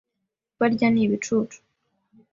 barya 0.59 0.87
ni 0.93 1.01
ibicucu 1.05 1.59